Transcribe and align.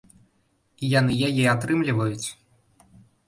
І 0.85 0.89
яны 0.99 1.17
яе 1.27 1.43
атрымліваюць. 1.53 2.27